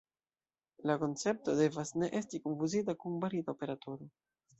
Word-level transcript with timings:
La 0.89 0.93
koncepto 1.01 1.53
devas 1.59 1.91
ne 2.03 2.09
esti 2.21 2.39
konfuzita 2.47 2.97
kun 3.05 3.21
barita 3.25 3.55
operatoro. 3.59 4.09